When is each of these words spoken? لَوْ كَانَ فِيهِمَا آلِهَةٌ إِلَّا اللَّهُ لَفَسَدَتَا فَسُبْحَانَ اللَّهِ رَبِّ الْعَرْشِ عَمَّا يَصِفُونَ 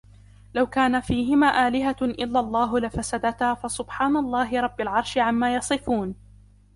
لَوْ 0.53 0.67
كَانَ 0.67 0.99
فِيهِمَا 0.99 1.67
آلِهَةٌ 1.67 1.95
إِلَّا 2.01 2.39
اللَّهُ 2.39 2.79
لَفَسَدَتَا 2.79 3.53
فَسُبْحَانَ 3.53 4.17
اللَّهِ 4.17 4.59
رَبِّ 4.61 4.81
الْعَرْشِ 4.81 5.17
عَمَّا 5.17 5.55
يَصِفُونَ 5.55 6.15